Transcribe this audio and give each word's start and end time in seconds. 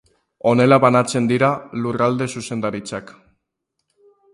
Honela 0.51 0.79
banatzen 0.85 1.29
dira 1.33 1.51
lurralde 1.85 2.31
zuzendaritzak. 2.35 3.17